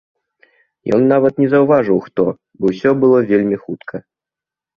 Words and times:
Ён 0.95 1.03
нават 1.13 1.33
не 1.43 1.47
заўважыў 1.53 1.97
хто, 2.07 2.25
бо 2.59 2.63
ўсё 2.73 2.89
было 3.05 3.17
вельмі 3.29 3.61
хутка. 3.69 3.95